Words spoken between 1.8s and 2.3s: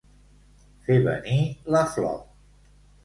flor.